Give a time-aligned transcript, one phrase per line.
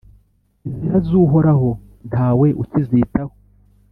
[0.67, 1.69] inzira z’Uhoraho
[2.09, 3.33] nta we ukizitaho